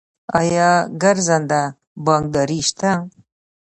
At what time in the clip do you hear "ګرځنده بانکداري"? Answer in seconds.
1.01-2.59